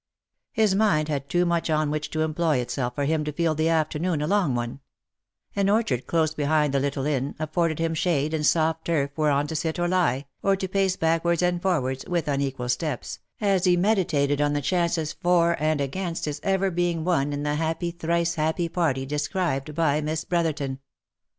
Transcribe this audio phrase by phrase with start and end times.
[0.51, 3.69] His mind had too much on which to employ itself for him to feel the
[3.69, 4.79] afternoon a long one:
[5.55, 9.55] an orchard close behind the little inn, afforded him shade and soft turf whereon to
[9.55, 13.77] sit or lie, or to pace back wards and forwards, with unequal steps, as he
[13.77, 18.33] meditated on the chances for and against his ever being one in the happy, thrice
[18.33, 20.79] happy party described by Miss Brotherton.